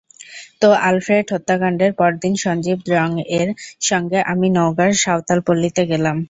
তো, 0.61 0.67
আলফ্রেড 0.87 1.25
হত্যাকাণ্ডের 1.33 1.91
পরদিন 1.99 2.33
সঞ্জীব 2.43 2.77
দ্রংয়ের 2.87 3.49
সঙ্গে 3.81 4.19
আমি 4.31 4.47
নওগাঁর 4.57 4.91
সাঁওতালপল্লিতে 5.03 5.83
গেলাম। 5.91 6.17